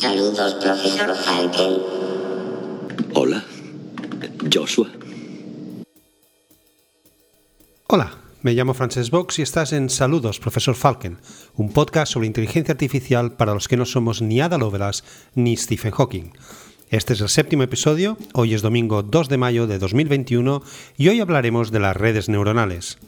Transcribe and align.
Saludos, 0.00 0.54
profesor 0.62 1.12
Falken. 1.16 1.82
Hola, 3.14 3.44
Joshua. 4.48 4.88
Hola, 7.88 8.16
me 8.42 8.52
llamo 8.52 8.74
Frances 8.74 9.10
Box 9.10 9.40
y 9.40 9.42
estás 9.42 9.72
en 9.72 9.90
Saludos, 9.90 10.38
profesor 10.38 10.76
Falken, 10.76 11.18
un 11.56 11.72
podcast 11.72 12.12
sobre 12.12 12.28
inteligencia 12.28 12.70
artificial 12.74 13.32
para 13.32 13.54
los 13.54 13.66
que 13.66 13.76
no 13.76 13.84
somos 13.84 14.22
ni 14.22 14.40
Ada 14.40 14.56
Lovelace 14.56 15.02
ni 15.34 15.56
Stephen 15.56 15.90
Hawking. 15.90 16.30
Este 16.90 17.14
es 17.14 17.20
el 17.20 17.28
séptimo 17.28 17.64
episodio, 17.64 18.16
hoy 18.34 18.54
es 18.54 18.62
domingo 18.62 19.02
2 19.02 19.28
de 19.28 19.36
mayo 19.36 19.66
de 19.66 19.80
2021 19.80 20.62
y 20.96 21.08
hoy 21.08 21.18
hablaremos 21.18 21.72
de 21.72 21.80
las 21.80 21.96
redes 21.96 22.28
neuronales. 22.28 22.98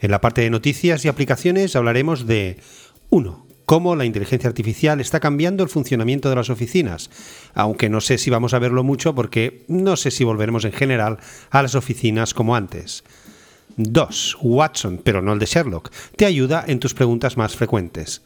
En 0.00 0.10
la 0.10 0.20
parte 0.20 0.42
de 0.42 0.50
noticias 0.50 1.02
y 1.06 1.08
aplicaciones 1.08 1.76
hablaremos 1.76 2.26
de 2.26 2.60
1 3.08 3.45
cómo 3.66 3.96
la 3.96 4.04
inteligencia 4.04 4.48
artificial 4.48 5.00
está 5.00 5.20
cambiando 5.20 5.62
el 5.62 5.68
funcionamiento 5.68 6.30
de 6.30 6.36
las 6.36 6.50
oficinas, 6.50 7.10
aunque 7.52 7.90
no 7.90 8.00
sé 8.00 8.16
si 8.16 8.30
vamos 8.30 8.54
a 8.54 8.58
verlo 8.58 8.84
mucho 8.84 9.14
porque 9.14 9.64
no 9.68 9.96
sé 9.96 10.10
si 10.10 10.24
volveremos 10.24 10.64
en 10.64 10.72
general 10.72 11.18
a 11.50 11.62
las 11.62 11.74
oficinas 11.74 12.32
como 12.32 12.56
antes. 12.56 13.04
2. 13.76 14.38
Watson, 14.40 15.00
pero 15.02 15.20
no 15.20 15.34
el 15.34 15.38
de 15.38 15.46
Sherlock, 15.46 15.90
te 16.16 16.24
ayuda 16.24 16.64
en 16.66 16.78
tus 16.78 16.94
preguntas 16.94 17.36
más 17.36 17.56
frecuentes. 17.56 18.22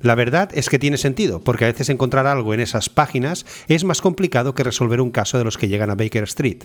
La 0.00 0.14
verdad 0.14 0.50
es 0.54 0.68
que 0.68 0.78
tiene 0.78 0.98
sentido, 0.98 1.40
porque 1.40 1.64
a 1.64 1.68
veces 1.68 1.88
encontrar 1.88 2.26
algo 2.26 2.54
en 2.54 2.60
esas 2.60 2.88
páginas 2.88 3.44
es 3.66 3.84
más 3.84 4.00
complicado 4.00 4.54
que 4.54 4.64
resolver 4.64 5.00
un 5.00 5.10
caso 5.10 5.36
de 5.38 5.44
los 5.44 5.58
que 5.58 5.68
llegan 5.68 5.90
a 5.90 5.94
Baker 5.94 6.24
Street. 6.24 6.64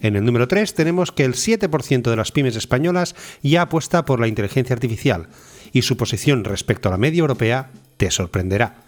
En 0.00 0.16
el 0.16 0.24
número 0.24 0.48
3 0.48 0.74
tenemos 0.74 1.12
que 1.12 1.24
el 1.24 1.34
7% 1.34 2.02
de 2.08 2.16
las 2.16 2.32
pymes 2.32 2.56
españolas 2.56 3.14
ya 3.42 3.62
apuesta 3.62 4.04
por 4.04 4.20
la 4.20 4.28
inteligencia 4.28 4.74
artificial, 4.74 5.28
y 5.72 5.82
su 5.82 5.96
posición 5.96 6.44
respecto 6.44 6.88
a 6.88 6.92
la 6.92 6.98
media 6.98 7.20
europea 7.20 7.70
te 7.96 8.10
sorprenderá. 8.10 8.82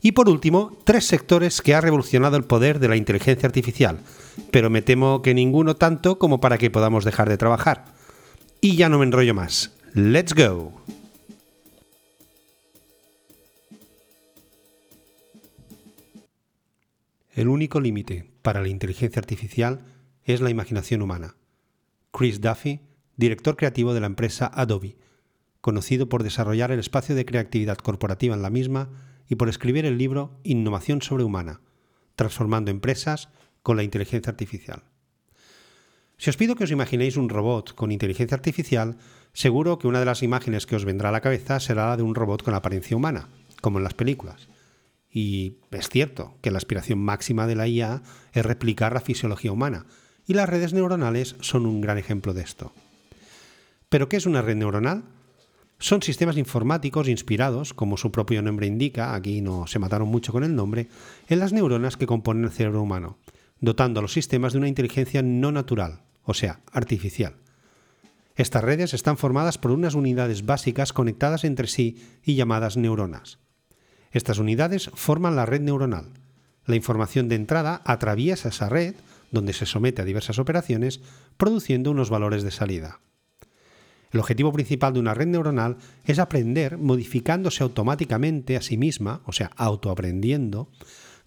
Y 0.00 0.12
por 0.12 0.28
último, 0.28 0.76
tres 0.84 1.06
sectores 1.06 1.62
que 1.62 1.74
ha 1.74 1.80
revolucionado 1.80 2.36
el 2.36 2.44
poder 2.44 2.80
de 2.80 2.88
la 2.88 2.96
inteligencia 2.96 3.46
artificial, 3.46 4.00
pero 4.50 4.68
me 4.68 4.82
temo 4.82 5.22
que 5.22 5.32
ninguno 5.32 5.76
tanto 5.76 6.18
como 6.18 6.40
para 6.40 6.58
que 6.58 6.70
podamos 6.70 7.04
dejar 7.04 7.28
de 7.28 7.38
trabajar. 7.38 7.84
Y 8.60 8.76
ya 8.76 8.88
no 8.88 8.98
me 8.98 9.04
enrollo 9.04 9.34
más. 9.34 9.72
¡Let's 9.94 10.34
go! 10.34 10.72
El 17.34 17.48
único 17.48 17.80
límite 17.80 18.30
para 18.42 18.60
la 18.60 18.68
inteligencia 18.68 19.20
artificial 19.20 19.80
es 20.24 20.40
la 20.40 20.50
imaginación 20.50 21.00
humana. 21.00 21.36
Chris 22.10 22.40
Duffy, 22.40 22.80
director 23.16 23.56
creativo 23.56 23.94
de 23.94 24.00
la 24.00 24.06
empresa 24.06 24.50
Adobe, 24.52 24.96
conocido 25.62 26.10
por 26.10 26.24
desarrollar 26.24 26.72
el 26.72 26.80
espacio 26.80 27.14
de 27.14 27.24
creatividad 27.24 27.78
corporativa 27.78 28.34
en 28.34 28.42
la 28.42 28.50
misma 28.50 28.90
y 29.28 29.36
por 29.36 29.48
escribir 29.48 29.86
el 29.86 29.96
libro 29.96 30.38
Innovación 30.42 31.00
sobrehumana, 31.00 31.60
transformando 32.16 32.70
empresas 32.70 33.30
con 33.62 33.78
la 33.78 33.84
inteligencia 33.84 34.30
artificial. 34.30 34.82
Si 36.18 36.30
os 36.30 36.36
pido 36.36 36.56
que 36.56 36.64
os 36.64 36.70
imaginéis 36.70 37.16
un 37.16 37.28
robot 37.28 37.74
con 37.74 37.92
inteligencia 37.92 38.34
artificial, 38.34 38.98
seguro 39.32 39.78
que 39.78 39.86
una 39.86 40.00
de 40.00 40.04
las 40.04 40.22
imágenes 40.22 40.66
que 40.66 40.76
os 40.76 40.84
vendrá 40.84 41.08
a 41.08 41.12
la 41.12 41.20
cabeza 41.22 41.58
será 41.60 41.88
la 41.88 41.96
de 41.96 42.02
un 42.02 42.14
robot 42.14 42.42
con 42.42 42.54
apariencia 42.54 42.96
humana, 42.96 43.28
como 43.60 43.78
en 43.78 43.84
las 43.84 43.94
películas. 43.94 44.48
Y 45.10 45.58
es 45.70 45.88
cierto 45.88 46.36
que 46.42 46.50
la 46.50 46.58
aspiración 46.58 46.98
máxima 46.98 47.46
de 47.46 47.54
la 47.54 47.68
IA 47.68 48.02
es 48.32 48.44
replicar 48.44 48.94
la 48.94 49.00
fisiología 49.00 49.52
humana, 49.52 49.86
y 50.26 50.34
las 50.34 50.48
redes 50.48 50.72
neuronales 50.72 51.36
son 51.40 51.66
un 51.66 51.80
gran 51.80 51.98
ejemplo 51.98 52.34
de 52.34 52.42
esto. 52.42 52.72
¿Pero 53.88 54.08
qué 54.08 54.16
es 54.16 54.26
una 54.26 54.42
red 54.42 54.56
neuronal? 54.56 55.04
Son 55.82 56.00
sistemas 56.00 56.36
informáticos 56.36 57.08
inspirados, 57.08 57.74
como 57.74 57.96
su 57.96 58.12
propio 58.12 58.40
nombre 58.40 58.68
indica, 58.68 59.16
aquí 59.16 59.40
no 59.40 59.66
se 59.66 59.80
mataron 59.80 60.06
mucho 60.06 60.30
con 60.30 60.44
el 60.44 60.54
nombre, 60.54 60.86
en 61.26 61.40
las 61.40 61.52
neuronas 61.52 61.96
que 61.96 62.06
componen 62.06 62.44
el 62.44 62.52
cerebro 62.52 62.80
humano, 62.80 63.18
dotando 63.58 63.98
a 63.98 64.02
los 64.02 64.12
sistemas 64.12 64.52
de 64.52 64.60
una 64.60 64.68
inteligencia 64.68 65.22
no 65.22 65.50
natural, 65.50 66.02
o 66.22 66.34
sea, 66.34 66.60
artificial. 66.70 67.34
Estas 68.36 68.62
redes 68.62 68.94
están 68.94 69.16
formadas 69.16 69.58
por 69.58 69.72
unas 69.72 69.96
unidades 69.96 70.46
básicas 70.46 70.92
conectadas 70.92 71.42
entre 71.42 71.66
sí 71.66 72.00
y 72.22 72.36
llamadas 72.36 72.76
neuronas. 72.76 73.40
Estas 74.12 74.38
unidades 74.38 74.88
forman 74.94 75.34
la 75.34 75.46
red 75.46 75.62
neuronal. 75.62 76.10
La 76.64 76.76
información 76.76 77.28
de 77.28 77.34
entrada 77.34 77.82
atraviesa 77.84 78.50
esa 78.50 78.68
red, 78.68 78.94
donde 79.32 79.52
se 79.52 79.66
somete 79.66 80.00
a 80.00 80.04
diversas 80.04 80.38
operaciones, 80.38 81.00
produciendo 81.36 81.90
unos 81.90 82.08
valores 82.08 82.44
de 82.44 82.52
salida. 82.52 83.00
El 84.12 84.20
objetivo 84.20 84.52
principal 84.52 84.92
de 84.92 85.00
una 85.00 85.14
red 85.14 85.26
neuronal 85.26 85.78
es 86.04 86.18
aprender 86.18 86.76
modificándose 86.76 87.62
automáticamente 87.62 88.56
a 88.56 88.62
sí 88.62 88.76
misma, 88.76 89.22
o 89.24 89.32
sea, 89.32 89.50
autoaprendiendo, 89.56 90.70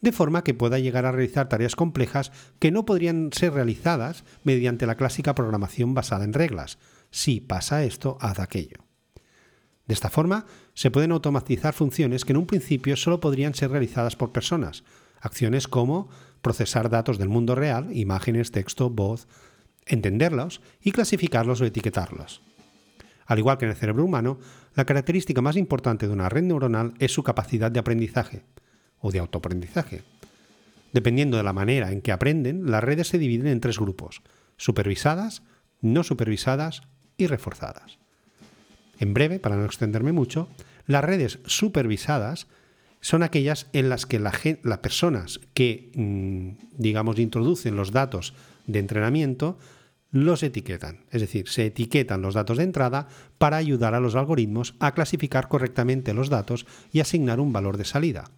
de 0.02 0.12
forma 0.12 0.44
que 0.44 0.54
pueda 0.54 0.78
llegar 0.78 1.06
a 1.06 1.12
realizar 1.12 1.50
tareas 1.50 1.76
complejas 1.76 2.32
que 2.60 2.72
no 2.72 2.86
podrían 2.86 3.32
ser 3.34 3.54
realizadas 3.54 4.24
mediante 4.44 4.86
la 4.86 4.96
clásica 4.96 5.34
programación 5.34 5.96
basada 5.96 6.26
en 6.26 6.34
reglas. 6.34 6.78
Si 7.10 7.42
pasa 7.42 7.84
esto, 7.84 8.20
haz 8.22 8.40
aquello. 8.40 8.86
De 9.88 9.94
esta 9.94 10.10
forma, 10.10 10.46
se 10.76 10.92
pueden 10.92 11.12
automatizar 11.12 11.74
funciones 11.74 12.24
que 12.24 12.34
en 12.34 12.38
un 12.38 12.46
principio 12.46 12.96
solo 12.98 13.20
podrían 13.20 13.56
ser 13.56 13.72
realizadas 13.72 14.16
por 14.16 14.32
personas, 14.32 14.84
acciones 15.22 15.68
como 15.68 16.10
procesar 16.44 16.92
datos 16.92 17.18
del 17.18 17.30
mundo 17.30 17.56
real, 17.56 17.96
imágenes, 17.96 18.52
texto, 18.52 18.92
voz, 18.92 19.28
entenderlos 19.88 20.62
y 20.84 20.92
clasificarlos 20.92 21.62
o 21.62 21.66
etiquetarlos. 21.66 22.42
Al 23.26 23.40
igual 23.40 23.58
que 23.58 23.66
en 23.66 23.72
el 23.72 23.78
cerebro 23.78 24.06
humano, 24.06 24.38
la 24.76 24.86
característica 24.86 25.42
más 25.42 25.56
importante 25.56 26.08
de 26.08 26.14
una 26.14 26.30
red 26.30 26.44
neuronal 26.44 26.94
es 27.00 27.12
su 27.12 27.24
capacidad 27.24 27.72
de 27.72 27.80
aprendizaje 27.80 28.44
o 29.00 29.12
de 29.12 29.20
autoaprendizaje. 29.20 30.04
Dependiendo 30.94 31.38
de 31.38 31.44
la 31.44 31.54
manera 31.54 31.92
en 31.92 32.02
que 32.02 32.12
aprenden, 32.12 32.70
las 32.72 32.84
redes 32.84 33.08
se 33.08 33.18
dividen 33.18 33.48
en 33.48 33.60
tres 33.60 33.80
grupos, 33.80 34.22
supervisadas, 34.58 35.44
no 35.82 36.04
supervisadas 36.04 36.84
y 37.18 37.28
reforzadas. 37.28 37.98
En 39.00 39.14
breve, 39.14 39.40
para 39.40 39.56
no 39.58 39.66
extenderme 39.66 40.12
mucho, 40.12 40.48
las 40.88 41.04
redes 41.04 41.40
supervisadas 41.46 42.48
son 43.02 43.24
aquellas 43.24 43.68
en 43.74 43.90
las 43.90 44.06
que 44.06 44.20
las 44.20 44.78
personas 44.80 45.40
que, 45.54 45.92
mm, 45.96 46.82
digamos, 46.82 47.20
introducen 47.20 47.76
los 47.76 47.92
datos 47.92 48.34
de 48.68 48.80
entrenamiento 48.80 49.58
los 50.16 50.44
etiquetan. 50.44 51.04
Es 51.12 51.20
decir, 51.20 51.50
se 51.50 51.66
etiquetan 51.66 52.22
los 52.22 52.36
datos 52.36 52.58
de 52.58 52.64
entrada 52.64 53.10
para 53.38 53.58
ayudar 53.58 53.96
a 53.96 54.00
los 54.00 54.16
algoritmos 54.16 54.74
a 54.80 54.94
clasificar 54.94 55.50
correctamente 55.50 56.14
los 56.14 56.30
datos 56.30 56.66
y 56.94 57.02
asignar 57.02 57.42
un 57.42 57.52
valor 57.52 57.76
de 57.76 57.84
salida. 57.84 58.32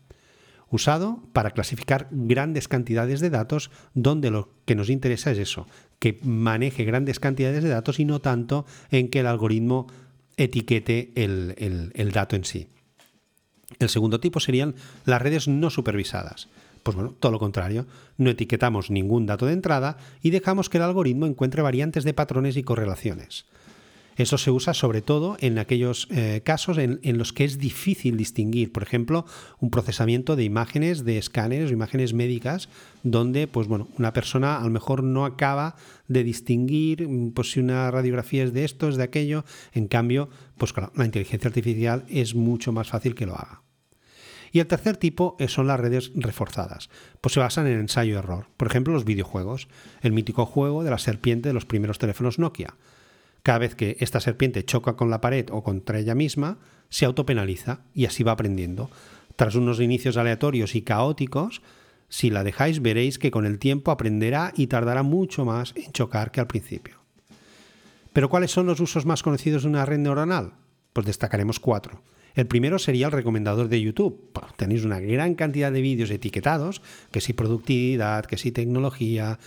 Usado 0.71 1.21
para 1.33 1.51
clasificar 1.51 2.07
grandes 2.09 2.67
cantidades 2.67 3.19
de 3.19 3.29
datos 3.29 3.69
donde 3.93 4.31
lo 4.31 4.49
que 4.65 4.73
nos 4.73 4.89
interesa 4.89 5.29
es 5.29 5.37
eso, 5.37 5.67
que 5.99 6.17
maneje 6.23 6.83
grandes 6.83 7.19
cantidades 7.19 7.61
de 7.61 7.69
datos 7.69 7.99
y 7.99 8.05
no 8.05 8.21
tanto 8.21 8.65
en 8.89 9.09
que 9.09 9.19
el 9.19 9.27
algoritmo 9.27 9.85
etiquete 10.35 11.11
el, 11.13 11.91
el 11.93 12.11
dato 12.11 12.35
en 12.35 12.43
sí. 12.43 12.69
El 13.77 13.89
segundo 13.89 14.19
tipo 14.19 14.39
serían 14.39 14.73
las 15.05 15.21
redes 15.21 15.47
no 15.47 15.69
supervisadas. 15.69 16.49
Pues 16.87 16.95
bueno, 16.95 17.13
todo 17.19 17.33
lo 17.33 17.39
contrario, 17.39 17.85
no 18.15 18.29
etiquetamos 18.29 18.89
ningún 18.91 19.25
dato 19.25 19.45
de 19.45 19.51
entrada 19.51 19.97
y 20.21 20.29
dejamos 20.29 20.69
que 20.69 20.77
el 20.77 20.85
algoritmo 20.85 21.25
encuentre 21.25 21.61
variantes 21.61 22.05
de 22.05 22.13
patrones 22.13 22.55
y 22.55 22.63
correlaciones. 22.63 23.45
Eso 24.15 24.37
se 24.37 24.51
usa 24.51 24.73
sobre 24.73 25.01
todo 25.01 25.35
en 25.41 25.59
aquellos 25.59 26.07
eh, 26.11 26.39
casos 26.45 26.77
en, 26.77 27.17
los 27.17 27.33
que 27.33 27.43
es 27.43 27.57
difícil 27.57 28.15
distinguir, 28.15 28.71
por 28.71 28.83
ejemplo, 28.83 29.25
un 29.59 29.69
procesamiento 29.69 30.37
de 30.37 30.45
imágenes 30.45 31.03
de 31.03 31.17
escáneres 31.17 31.71
o 31.71 31.73
imágenes 31.73 32.13
médicas, 32.13 32.69
donde 33.03 33.47
pues 33.47 33.67
bueno, 33.67 33.89
una 33.97 34.13
persona 34.13 34.55
a 34.55 34.63
lo 34.63 34.69
mejor 34.69 35.03
no 35.03 35.25
acaba 35.25 35.75
de 36.07 36.23
distinguir 36.23 37.05
mm, 37.05 37.31
pues, 37.31 37.51
si 37.51 37.59
una 37.59 37.91
radiografía 37.91 38.45
es 38.45 38.53
de 38.53 38.63
esto, 38.63 38.87
es 38.87 38.95
de 38.95 39.03
aquello. 39.03 39.43
En 39.73 39.89
cambio, 39.89 40.29
pues 40.57 40.73
la 40.95 41.03
inteligencia 41.03 41.49
artificial 41.49 42.05
es 42.07 42.33
mucho 42.33 42.71
más 42.71 42.87
fácil 42.87 43.13
que 43.13 43.25
lo 43.25 43.35
haga. 43.35 43.66
Y 44.57 44.59
el 44.59 44.65
tercer 44.65 44.97
tipo 44.97 45.35
eh, 45.37 45.49
son 45.49 45.67
las 45.67 45.79
redes 45.79 46.11
reforzadas, 46.15 46.89
pues 47.21 47.33
se 47.33 47.39
basan 47.39 47.67
en 47.67 47.79
ensayo-error. 47.79 48.47
Por 48.57 48.67
ejemplo, 48.67 48.91
los 48.91 49.05
videojuegos, 49.05 49.67
el 50.01 50.13
mítico 50.13 50.47
juego 50.47 50.83
de 50.83 50.89
la 50.89 50.97
serpiente 50.97 51.49
de 51.49 51.53
los 51.53 51.65
primeros 51.65 51.99
teléfonos 51.99 52.39
Nokia. 52.39 52.73
Cada 53.43 53.59
vez 53.59 53.75
que 53.75 53.97
esta 53.99 54.19
serpiente 54.19 54.65
choca 54.65 54.95
con 54.95 55.11
la 55.11 55.21
pared 55.21 55.45
o 55.51 55.61
contra 55.61 55.99
ella 55.99 56.15
misma, 56.15 56.57
se 56.89 57.05
autopenaliza 57.05 57.81
y 57.93 58.07
así 58.07 58.23
va 58.23 58.31
aprendiendo. 58.31 58.89
Tras 59.35 59.53
unos 59.53 59.79
inicios 59.79 60.17
aleatorios 60.17 60.73
y 60.73 60.81
caóticos, 60.81 61.61
si 62.09 62.31
la 62.31 62.43
dejáis 62.43 62.81
veréis 62.81 63.19
que 63.19 63.29
con 63.29 63.45
el 63.45 63.59
tiempo 63.59 63.91
aprenderá 63.91 64.53
y 64.55 64.65
tardará 64.65 65.03
mucho 65.03 65.45
más 65.45 65.75
en 65.75 65.91
chocar 65.91 66.31
que 66.31 66.39
al 66.39 66.47
principio. 66.47 66.95
Pero 68.11 68.27
¿cuáles 68.27 68.49
son 68.49 68.65
los 68.65 68.79
usos 68.79 69.05
más 69.05 69.21
conocidos 69.21 69.61
de 69.61 69.69
una 69.69 69.85
red 69.85 69.99
neuronal? 69.99 70.53
Pues 70.93 71.05
destacaremos 71.05 71.59
cuatro. 71.59 72.01
El 72.37 72.45
primero 72.45 72.77
sería 72.77 73.07
el 73.07 73.11
recomendador 73.11 73.67
de 73.67 73.81
YouTube. 73.81 74.31
tenéis 74.57 74.85
una 74.85 74.99
gran 74.99 75.33
cantidad 75.33 75.71
de 75.71 75.81
vídeos 75.81 76.11
etiquetados, 76.11 76.83
que 77.11 77.19
si 77.19 77.33
productividad, 77.33 78.25
que 78.25 78.37
si 78.37 78.51
tecnología, 78.51 79.39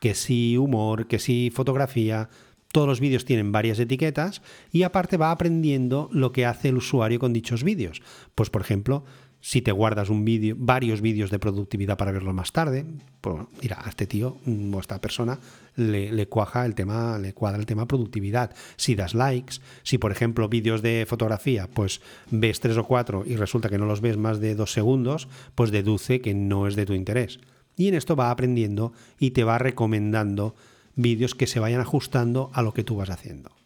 que 0.00 0.16
si 0.16 0.56
humor, 0.56 1.06
que 1.06 1.20
si 1.20 1.52
fotografía. 1.54 2.28
Todos 2.72 2.88
los 2.88 2.98
vídeos 2.98 3.24
tienen 3.24 3.52
varias 3.52 3.78
etiquetas 3.78 4.42
y 4.72 4.82
aparte 4.82 5.16
va 5.18 5.30
aprendiendo 5.30 6.08
lo 6.10 6.32
que 6.32 6.44
hace 6.44 6.70
el 6.70 6.78
usuario 6.78 7.20
con 7.20 7.32
dichos 7.32 7.62
vídeos. 7.62 8.02
Pues 8.34 8.50
por 8.50 8.62
ejemplo, 8.62 9.04
si 9.42 9.60
te 9.60 9.72
guardas 9.72 10.08
un 10.08 10.24
vídeo, 10.24 10.54
varios 10.56 11.00
vídeos 11.00 11.30
de 11.30 11.40
productividad 11.40 11.98
para 11.98 12.12
verlo 12.12 12.32
más 12.32 12.52
tarde, 12.52 12.86
pues 13.20 13.44
mira, 13.60 13.82
a 13.84 13.88
este 13.88 14.06
tío 14.06 14.38
o 14.46 14.76
a 14.76 14.80
esta 14.80 15.00
persona 15.00 15.40
le, 15.74 16.28
cuaja 16.28 16.64
el 16.64 16.76
tema, 16.76 17.18
le 17.18 17.34
cuadra 17.34 17.58
el 17.58 17.66
tema 17.66 17.88
productividad. 17.88 18.54
Si 18.76 18.94
das 18.94 19.14
likes, 19.14 19.56
si 19.82 19.98
por 19.98 20.12
ejemplo 20.12 20.48
vídeos 20.48 20.80
de 20.80 21.06
fotografía, 21.08 21.68
pues 21.68 22.00
ves 22.30 22.60
tres 22.60 22.76
o 22.76 22.84
cuatro 22.84 23.24
y 23.26 23.34
resulta 23.34 23.68
que 23.68 23.78
no 23.78 23.86
los 23.86 24.00
ves 24.00 24.16
más 24.16 24.38
de 24.38 24.54
dos 24.54 24.72
segundos, 24.72 25.28
pues 25.56 25.72
deduce 25.72 26.20
que 26.20 26.34
no 26.34 26.68
es 26.68 26.76
de 26.76 26.86
tu 26.86 26.94
interés. 26.94 27.40
Y 27.76 27.88
en 27.88 27.94
esto 27.94 28.14
va 28.14 28.30
aprendiendo 28.30 28.92
y 29.18 29.32
te 29.32 29.42
va 29.42 29.58
recomendando 29.58 30.54
vídeos 30.94 31.34
que 31.34 31.48
se 31.48 31.58
vayan 31.58 31.80
ajustando 31.80 32.50
a 32.54 32.62
lo 32.62 32.72
que 32.72 32.84
tú 32.84 32.94
vas 32.94 33.10
haciendo. 33.10 33.61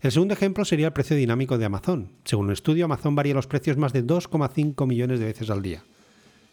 El 0.00 0.12
segundo 0.12 0.34
ejemplo 0.34 0.64
sería 0.64 0.86
el 0.86 0.92
precio 0.92 1.16
dinámico 1.16 1.58
de 1.58 1.64
Amazon. 1.64 2.12
Según 2.24 2.46
un 2.46 2.52
estudio, 2.52 2.84
Amazon 2.84 3.16
varía 3.16 3.34
los 3.34 3.48
precios 3.48 3.76
más 3.76 3.92
de 3.92 4.06
2,5 4.06 4.86
millones 4.86 5.18
de 5.18 5.26
veces 5.26 5.50
al 5.50 5.60
día. 5.60 5.82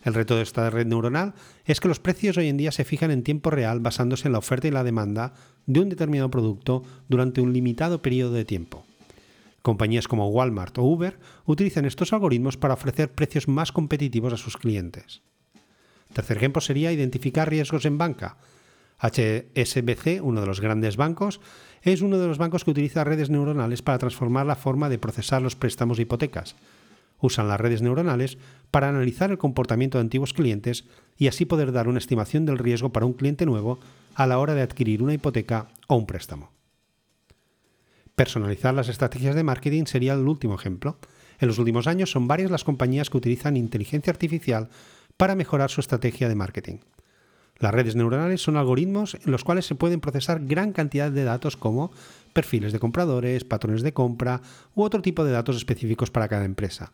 El 0.04 0.16
reto 0.16 0.36
de 0.36 0.42
esta 0.42 0.70
red 0.72 0.88
neuronal 0.88 1.36
es 1.64 1.80
que 1.80 1.88
los 1.88 2.00
precios 2.00 2.38
hoy 2.38 2.48
en 2.48 2.58
día 2.58 2.72
se 2.72 2.86
fijan 2.86 3.12
en 3.12 3.24
tiempo 3.24 3.52
real 3.52 3.80
basándose 3.82 4.28
en 4.28 4.32
la 4.32 4.40
oferta 4.40 4.68
y 4.68 4.72
la 4.72 4.84
demanda 4.84 5.34
de 5.68 5.80
un 5.80 5.90
determinado 5.90 6.32
producto 6.32 6.84
durante 7.08 7.42
un 7.42 7.54
limitado 7.54 8.02
periodo 8.02 8.34
de 8.34 8.46
tiempo. 8.46 8.86
Compañías 9.62 10.08
como 10.08 10.30
Walmart 10.30 10.78
o 10.80 10.84
Uber 10.84 11.20
utilizan 11.46 11.86
estos 11.86 12.14
algoritmos 12.14 12.58
para 12.58 12.76
ofrecer 12.76 13.12
precios 13.12 13.48
más 13.48 13.72
competitivos 13.72 14.34
a 14.34 14.38
sus 14.38 14.58
clientes. 14.58 15.22
Tercer 16.14 16.38
ejemplo 16.38 16.62
sería 16.62 16.92
identificar 16.92 17.50
riesgos 17.50 17.86
en 17.86 17.98
banca. 17.98 18.38
HSBC, 19.00 20.22
uno 20.22 20.42
de 20.42 20.48
los 20.48 20.62
grandes 20.62 20.98
bancos, 20.98 21.42
es 21.94 22.02
uno 22.02 22.18
de 22.18 22.28
los 22.28 22.38
bancos 22.38 22.64
que 22.64 22.72
utiliza 22.72 23.04
redes 23.04 23.30
neuronales 23.30 23.82
para 23.82 24.00
transformar 24.00 24.46
la 24.46 24.56
forma 24.56 24.90
de 24.90 24.98
procesar 24.98 25.42
los 25.42 25.56
préstamos 25.56 25.98
de 25.98 26.04
hipotecas. 26.04 26.56
Usan 27.22 27.48
las 27.48 27.60
redes 27.60 27.82
neuronales 27.82 28.38
para 28.72 28.90
analizar 28.90 29.32
el 29.32 29.38
comportamiento 29.38 29.98
de 29.98 30.04
antiguos 30.04 30.34
clientes 30.34 30.86
y 31.18 31.28
así 31.28 31.46
poder 31.46 31.72
dar 31.72 31.88
una 31.88 32.00
estimación 32.00 32.46
del 32.46 32.58
riesgo 32.58 32.92
para 32.92 33.06
un 33.06 33.14
cliente 33.14 33.46
nuevo 33.46 33.80
a 34.16 34.26
la 34.26 34.40
hora 34.40 34.56
de 34.56 34.64
adquirir 34.64 35.04
una 35.04 35.14
hipoteca 35.14 35.68
o 35.88 35.96
un 35.96 36.08
préstamo. 36.08 36.52
Personalizar 38.16 38.74
las 38.74 38.90
estrategias 38.90 39.36
de 39.36 39.44
marketing 39.44 39.86
sería 39.86 40.14
el 40.14 40.28
último 40.28 40.56
ejemplo. 40.56 40.98
En 41.40 41.48
los 41.48 41.60
últimos 41.60 41.86
años 41.86 42.10
son 42.10 42.28
varias 42.28 42.50
las 42.50 42.64
compañías 42.64 43.10
que 43.10 43.18
utilizan 43.18 43.58
inteligencia 43.58 44.12
artificial 44.12 44.70
para 45.18 45.36
mejorar 45.36 45.70
su 45.70 45.82
estrategia 45.82 46.30
de 46.30 46.36
marketing. 46.36 46.78
Las 47.60 47.74
redes 47.74 47.96
neuronales 47.96 48.42
son 48.42 48.58
algoritmos 48.58 49.16
en 49.16 49.32
los 49.32 49.44
cuales 49.44 49.66
se 49.66 49.76
pueden 49.76 50.02
procesar 50.02 50.46
gran 50.46 50.74
cantidad 50.74 51.12
de 51.12 51.24
datos 51.24 51.56
como 51.56 51.92
perfiles 52.34 52.74
de 52.74 52.80
compradores, 52.80 53.46
patrones 53.46 53.82
de 53.82 53.94
compra 53.94 54.42
u 54.74 54.84
otro 54.84 55.02
tipo 55.02 55.24
de 55.24 55.32
datos 55.32 55.56
específicos 55.56 56.12
para 56.12 56.28
cada 56.28 56.44
empresa. 56.44 56.92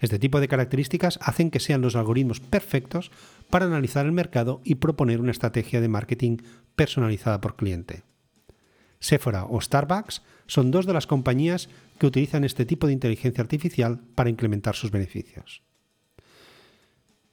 Este 0.00 0.18
tipo 0.18 0.40
de 0.40 0.48
características 0.48 1.18
hacen 1.20 1.50
que 1.50 1.60
sean 1.60 1.82
los 1.82 1.96
algoritmos 1.96 2.40
perfectos 2.40 3.10
para 3.50 3.66
analizar 3.66 4.06
el 4.06 4.12
mercado 4.12 4.60
y 4.64 4.76
proponer 4.76 5.20
una 5.20 5.32
estrategia 5.32 5.80
de 5.80 5.88
marketing 5.88 6.38
personalizada 6.76 7.40
por 7.40 7.56
cliente. 7.56 8.04
Sephora 9.00 9.44
o 9.44 9.60
Starbucks 9.60 10.22
son 10.46 10.70
dos 10.70 10.86
de 10.86 10.92
las 10.92 11.06
compañías 11.06 11.68
que 11.98 12.06
utilizan 12.06 12.44
este 12.44 12.64
tipo 12.64 12.86
de 12.86 12.92
inteligencia 12.92 13.42
artificial 13.42 14.00
para 14.14 14.30
incrementar 14.30 14.74
sus 14.74 14.90
beneficios. 14.90 15.62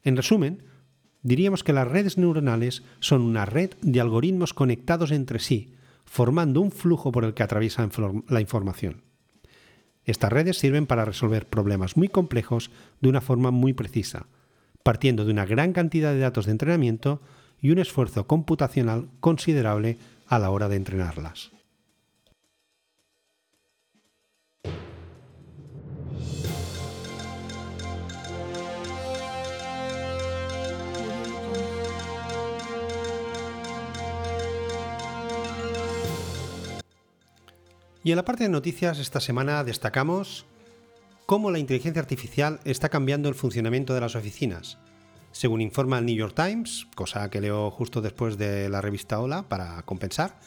En 0.03 0.17
resumen, 0.17 0.63
diríamos 1.25 1.63
que 1.63 1.74
las 1.74 1.88
redes 1.88 2.19
neuronales 2.19 2.83
son 3.00 3.24
una 3.24 3.45
red 3.45 3.72
de 3.81 4.00
algoritmos 4.00 4.54
conectados 4.54 5.10
entre 5.10 5.39
sí, 5.39 5.74
formando 6.06 6.62
un 6.62 6.72
flujo 6.72 7.12
por 7.12 7.25
el 7.25 7.33
que 7.33 7.42
atraviesa 7.42 7.89
la 8.30 8.42
información. 8.42 9.01
Estas 10.06 10.31
redes 10.31 10.60
sirven 10.60 10.86
para 10.86 11.04
resolver 11.04 11.48
problemas 11.48 11.98
muy 11.98 12.10
complejos 12.10 12.69
de 13.01 13.10
una 13.10 13.22
forma 13.22 13.50
muy 13.50 13.74
precisa, 13.74 14.27
partiendo 14.83 15.25
de 15.25 15.31
una 15.31 15.48
gran 15.48 15.74
cantidad 15.74 16.13
de 16.13 16.19
datos 16.19 16.45
de 16.45 16.51
entrenamiento 16.51 17.22
y 17.60 17.72
un 17.72 17.80
esfuerzo 17.80 18.27
computacional 18.27 19.07
considerable 19.19 19.98
a 20.27 20.38
la 20.38 20.51
hora 20.51 20.69
de 20.69 20.75
entrenarlas. 20.75 21.54
Y 38.05 38.11
en 38.11 38.17
la 38.17 38.23
parte 38.23 38.43
de 38.43 38.51
noticias 38.51 38.99
esta 38.99 39.19
semana 39.19 39.63
destacamos 39.63 40.45
cómo 41.25 41.49
la 41.49 41.57
inteligencia 41.57 41.99
artificial 41.99 42.59
está 42.63 42.89
cambiando 42.89 43.29
el 43.29 43.33
funcionamiento 43.33 43.95
de 43.95 44.01
las 44.01 44.15
oficinas. 44.15 44.77
Según 45.31 45.59
informa 45.59 45.97
el 45.97 46.05
New 46.05 46.15
York 46.15 46.35
Times, 46.35 46.85
cosa 46.93 47.27
que 47.31 47.41
leo 47.41 47.71
justo 47.71 48.03
después 48.03 48.37
de 48.37 48.69
la 48.69 48.79
revista 48.79 49.19
Hola 49.19 49.49
para 49.49 49.81
compensar, 49.87 50.39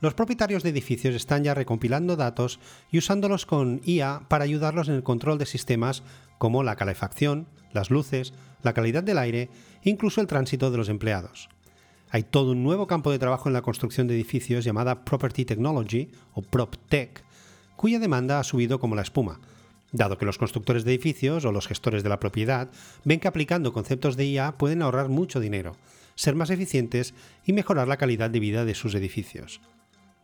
los 0.00 0.14
propietarios 0.14 0.62
de 0.62 0.70
edificios 0.70 1.14
están 1.14 1.44
ya 1.44 1.52
recompilando 1.52 2.16
datos 2.16 2.60
y 2.90 2.96
usándolos 2.96 3.44
con 3.44 3.82
IA 3.84 4.22
para 4.28 4.44
ayudarlos 4.44 4.88
en 4.88 4.94
el 4.94 5.02
control 5.02 5.36
de 5.36 5.44
sistemas 5.44 6.02
como 6.38 6.62
la 6.62 6.76
calefacción, 6.76 7.46
las 7.74 7.90
luces, 7.90 8.32
la 8.62 8.72
calidad 8.72 9.02
del 9.02 9.18
aire 9.18 9.50
e 9.84 9.90
incluso 9.90 10.22
el 10.22 10.28
tránsito 10.28 10.70
de 10.70 10.78
los 10.78 10.88
empleados. 10.88 11.50
Hay 12.14 12.24
todo 12.24 12.52
un 12.52 12.62
nuevo 12.62 12.86
campo 12.86 13.10
de 13.10 13.18
trabajo 13.18 13.48
en 13.48 13.54
la 13.54 13.62
construcción 13.62 14.06
de 14.06 14.12
edificios 14.12 14.66
llamada 14.66 15.02
Property 15.02 15.46
Technology 15.46 16.10
o 16.34 16.42
PropTech, 16.42 17.24
cuya 17.74 17.98
demanda 17.98 18.38
ha 18.38 18.44
subido 18.44 18.78
como 18.78 18.94
la 18.94 19.00
espuma, 19.00 19.40
dado 19.92 20.18
que 20.18 20.26
los 20.26 20.36
constructores 20.36 20.84
de 20.84 20.92
edificios 20.92 21.46
o 21.46 21.52
los 21.52 21.66
gestores 21.66 22.02
de 22.02 22.10
la 22.10 22.20
propiedad 22.20 22.68
ven 23.04 23.18
que 23.18 23.28
aplicando 23.28 23.72
conceptos 23.72 24.18
de 24.18 24.26
IA 24.26 24.58
pueden 24.58 24.82
ahorrar 24.82 25.08
mucho 25.08 25.40
dinero, 25.40 25.74
ser 26.14 26.34
más 26.34 26.50
eficientes 26.50 27.14
y 27.46 27.54
mejorar 27.54 27.88
la 27.88 27.96
calidad 27.96 28.28
de 28.28 28.40
vida 28.40 28.66
de 28.66 28.74
sus 28.74 28.94
edificios. 28.94 29.62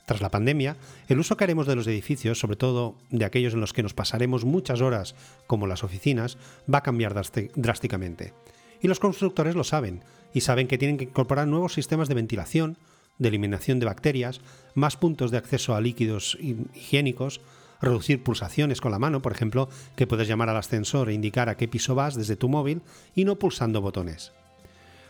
Tras 0.05 0.21
la 0.21 0.31
pandemia, 0.31 0.77
el 1.09 1.19
uso 1.19 1.39
que 1.39 1.45
haremos 1.45 1.67
de 1.67 1.77
los 1.77 1.87
edificios, 1.87 2.39
sobre 2.39 2.57
todo 2.57 2.97
de 3.09 3.25
aquellos 3.25 3.55
en 3.55 3.61
los 3.61 3.73
que 3.73 3.83
nos 3.83 3.95
pasaremos 3.95 4.45
muchas 4.45 4.83
horas, 4.83 5.15
como 5.47 5.67
las 5.67 5.85
oficinas, 5.85 6.37
va 6.71 6.79
a 6.79 6.83
cambiar 6.83 7.15
drásticamente. 7.55 8.35
Y 8.81 8.89
los 8.89 9.01
constructores 9.01 9.55
lo 9.55 9.65
saben, 9.65 10.03
y 10.33 10.41
saben 10.41 10.69
que 10.69 10.79
tienen 10.79 10.99
que 10.99 11.05
incorporar 11.05 11.49
nuevos 11.49 11.73
sistemas 11.73 12.09
de 12.09 12.15
ventilación, 12.15 12.77
de 13.19 13.29
eliminación 13.29 13.81
de 13.81 13.87
bacterias, 13.87 14.41
más 14.75 14.97
puntos 14.97 15.31
de 15.31 15.39
acceso 15.39 15.75
a 15.75 15.81
líquidos 15.81 16.39
higiénicos, 16.41 17.41
reducir 17.81 18.23
pulsaciones 18.23 18.81
con 18.81 18.93
la 18.93 18.99
mano, 18.99 19.23
por 19.23 19.33
ejemplo, 19.33 19.69
que 19.97 20.07
puedes 20.07 20.29
llamar 20.29 20.49
al 20.49 20.57
ascensor 20.57 21.09
e 21.09 21.15
indicar 21.15 21.49
a 21.49 21.57
qué 21.57 21.69
piso 21.69 21.95
vas 21.95 22.15
desde 22.15 22.37
tu 22.37 22.49
móvil 22.49 22.83
y 23.15 23.25
no 23.25 23.39
pulsando 23.39 23.81
botones. 23.81 24.33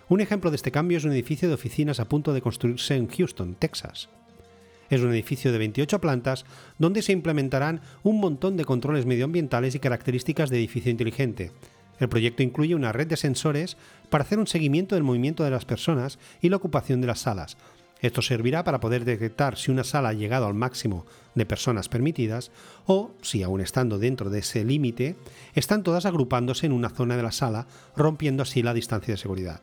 Un 0.09 0.21
ejemplo 0.21 0.51
de 0.51 0.57
este 0.57 0.73
cambio 0.73 0.97
es 0.97 1.05
un 1.05 1.13
edificio 1.13 1.49
de 1.49 1.55
oficinas 1.55 2.01
a 2.01 2.09
punto 2.09 2.33
de 2.33 2.41
construirse 2.41 2.97
en 2.97 3.09
Houston, 3.09 3.55
Texas. 3.55 4.09
Es 4.89 5.03
un 5.03 5.11
edificio 5.11 5.53
de 5.53 5.59
28 5.59 6.01
plantas 6.01 6.47
donde 6.79 7.03
se 7.03 7.13
implementarán 7.13 7.83
un 8.03 8.19
montón 8.19 8.57
de 8.57 8.65
controles 8.65 9.05
medioambientales 9.05 9.75
y 9.75 9.81
características 9.81 10.49
de 10.49 10.57
edificio 10.57 10.91
inteligente, 10.91 11.53
el 11.99 12.09
proyecto 12.09 12.43
incluye 12.43 12.75
una 12.75 12.93
red 12.93 13.07
de 13.07 13.17
sensores 13.17 13.77
para 14.11 14.25
hacer 14.25 14.39
un 14.39 14.47
seguimiento 14.47 14.95
del 14.95 15.05
movimiento 15.05 15.45
de 15.45 15.51
las 15.51 15.65
personas 15.65 16.19
y 16.41 16.49
la 16.49 16.57
ocupación 16.57 17.01
de 17.01 17.07
las 17.07 17.21
salas. 17.21 17.57
Esto 18.01 18.23
servirá 18.23 18.63
para 18.63 18.79
poder 18.79 19.05
detectar 19.05 19.57
si 19.57 19.73
una 19.73 19.83
sala 19.83 20.11
ha 20.11 20.13
llegado 20.13 20.47
al 20.47 20.55
máximo 20.55 21.05
de 21.35 21.47
personas 21.47 21.89
permitidas 21.89 22.53
o, 22.87 23.11
si 23.23 23.43
aún 23.43 23.61
estando 23.61 23.99
dentro 23.99 24.31
de 24.31 24.39
ese 24.39 24.65
límite, 24.65 25.17
están 25.55 25.83
todas 25.83 26.07
agrupándose 26.07 26.67
en 26.67 26.73
una 26.73 26.91
zona 26.91 27.17
de 27.17 27.25
la 27.25 27.33
sala, 27.33 27.67
rompiendo 27.97 28.45
así 28.45 28.63
la 28.63 28.75
distancia 28.75 29.15
de 29.15 29.19
seguridad. 29.19 29.63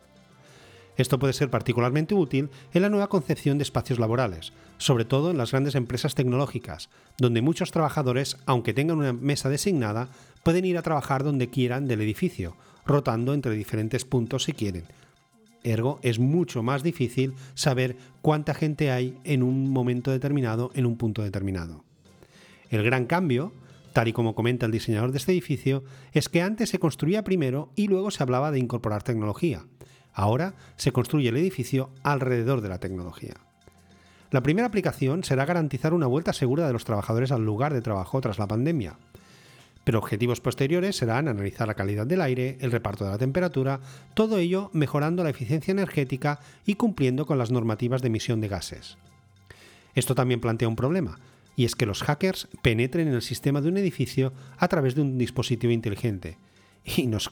Esto 0.98 1.20
puede 1.20 1.34
ser 1.34 1.50
particularmente 1.50 2.16
útil 2.16 2.50
en 2.74 2.82
la 2.82 2.90
nueva 2.90 3.08
concepción 3.08 3.58
de 3.58 3.64
espacios 3.64 4.00
laborales, 4.00 4.54
sobre 4.78 5.06
todo 5.06 5.32
en 5.32 5.38
las 5.38 5.52
grandes 5.52 5.76
empresas 5.76 6.16
tecnológicas, 6.16 6.90
donde 7.18 7.42
muchos 7.42 7.72
trabajadores, 7.72 8.38
aunque 8.46 8.74
tengan 8.74 8.98
una 8.98 9.14
mesa 9.14 9.50
designada, 9.50 10.10
pueden 10.46 10.64
ir 10.66 10.78
a 10.78 10.84
trabajar 10.84 11.24
donde 11.24 11.50
quieran 11.50 11.88
del 11.88 12.02
edificio, 12.02 12.56
rotando 12.86 13.34
entre 13.34 13.54
diferentes 13.54 14.06
puntos 14.06 14.44
si 14.44 14.54
quieren. 14.54 14.84
Ergo, 15.64 16.00
es 16.04 16.20
mucho 16.20 16.62
más 16.62 16.84
difícil 16.84 17.34
saber 17.56 17.98
cuánta 18.22 18.54
gente 18.54 18.92
hay 18.92 19.18
en 19.24 19.42
un 19.42 19.72
momento 19.72 20.12
determinado 20.12 20.70
en 20.76 20.86
un 20.86 20.98
punto 20.98 21.24
determinado. 21.24 21.84
El 22.70 22.84
gran 22.84 23.08
cambio, 23.08 23.54
tal 23.92 24.08
y 24.08 24.14
como 24.14 24.36
comenta 24.36 24.68
el 24.68 24.72
diseñador 24.72 25.12
de 25.12 25.18
este 25.18 25.32
edificio, 25.32 25.84
es 26.14 26.30
que 26.30 26.44
antes 26.44 26.70
se 26.70 26.78
construía 26.78 27.24
primero 27.24 27.72
y 27.76 27.88
luego 27.88 28.12
se 28.12 28.22
hablaba 28.22 28.52
de 28.52 28.60
incorporar 28.60 29.02
tecnología. 29.02 29.66
Ahora 30.14 30.54
se 30.76 30.92
construye 30.92 31.30
el 31.30 31.38
edificio 31.38 31.90
alrededor 32.04 32.62
de 32.62 32.70
la 32.70 32.78
tecnología. 32.78 33.34
La 34.30 34.44
primera 34.44 34.68
aplicación 34.68 35.24
será 35.24 35.46
garantizar 35.46 35.96
una 35.96 36.06
vuelta 36.06 36.34
segura 36.34 36.68
de 36.68 36.74
los 36.74 36.86
trabajadores 36.86 37.32
al 37.32 37.44
lugar 37.44 37.74
de 37.74 37.82
trabajo 37.82 38.22
tras 38.22 38.38
la 38.38 38.48
pandemia, 38.48 39.00
pero 39.86 40.00
objetivos 40.00 40.42
posteriores 40.42 40.98
serán 40.98 41.30
analizar 41.30 41.70
la 41.70 41.76
calidad 41.76 42.06
del 42.06 42.20
aire, 42.20 42.58
el 42.60 42.74
reparto 42.74 43.06
de 43.06 43.12
la 43.12 43.18
temperatura, 43.18 43.80
todo 44.14 44.38
ello 44.38 44.70
mejorando 44.74 45.24
la 45.24 45.30
eficiencia 45.30 45.72
energética 45.72 46.42
y 46.66 46.76
cumpliendo 46.76 47.26
con 47.26 47.38
las 47.38 47.52
normativas 47.52 48.02
de 48.02 48.08
emisión 48.08 48.42
de 48.42 48.50
gases. 48.50 48.98
Esto 49.94 50.14
también 50.14 50.42
plantea 50.42 50.68
un 50.68 50.76
problema, 50.76 51.20
y 51.56 51.64
es 51.64 51.76
que 51.76 51.86
los 51.86 52.04
hackers 52.04 52.50
penetren 52.62 53.08
en 53.08 53.14
el 53.14 53.22
sistema 53.22 53.62
de 53.62 53.70
un 53.70 53.78
edificio 53.78 54.34
a 54.58 54.68
través 54.68 54.96
de 54.96 55.02
un 55.02 55.18
dispositivo 55.18 55.72
inteligente, 55.72 56.38
Y 56.86 57.08
nos, 57.08 57.32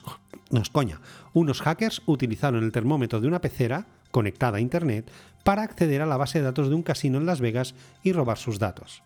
coña, 0.72 1.00
unos 1.32 1.62
hackers 1.62 2.02
utilizaron 2.06 2.64
el 2.64 2.72
termómetro 2.72 3.20
de 3.20 3.28
una 3.28 3.40
pecera 3.40 3.86
conectada 4.10 4.58
a 4.58 4.60
Internet 4.60 5.10
para 5.44 5.62
acceder 5.62 6.02
a 6.02 6.06
la 6.06 6.16
base 6.16 6.38
de 6.38 6.44
datos 6.44 6.68
de 6.68 6.74
un 6.74 6.82
casino 6.82 7.18
en 7.18 7.26
Las 7.26 7.40
Vegas 7.40 7.74
y 8.02 8.12
robar 8.12 8.36
sus 8.36 8.58
datos. 8.58 9.02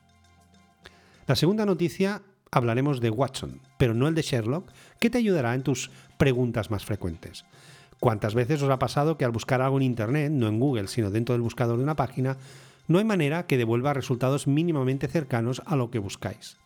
La 1.26 1.36
segunda 1.36 1.66
noticia 1.66 2.22
hablaremos 2.50 3.00
de 3.00 3.10
Watson, 3.10 3.60
pero 3.76 3.94
no 3.94 4.08
el 4.08 4.14
de 4.14 4.22
Sherlock, 4.22 4.70
que 4.98 5.10
te 5.10 5.18
ayudará 5.18 5.54
en 5.54 5.62
tus 5.62 5.90
preguntas 6.16 6.70
más 6.70 6.84
frecuentes. 6.84 7.44
¿Cuántas 8.00 8.34
veces 8.34 8.62
os 8.62 8.70
ha 8.70 8.78
pasado 8.78 9.18
que 9.18 9.24
al 9.24 9.32
buscar 9.32 9.60
algo 9.60 9.76
en 9.78 9.82
Internet, 9.82 10.30
no 10.30 10.46
en 10.48 10.60
Google, 10.60 10.88
sino 10.88 11.10
dentro 11.10 11.34
del 11.34 11.42
buscador 11.42 11.78
de 11.78 11.82
una 11.82 11.96
página, 11.96 12.36
no 12.86 12.98
hay 12.98 13.04
manera 13.04 13.46
que 13.46 13.58
devuelva 13.58 13.92
resultados 13.92 14.46
mínimamente 14.46 15.08
cercanos 15.08 15.62
a 15.66 15.76
lo 15.76 15.90
que 15.90 15.98
buscáis? 15.98 16.56